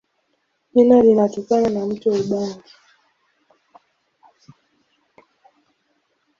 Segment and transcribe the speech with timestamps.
[0.73, 2.71] Jina linatokana na mto Ubangi.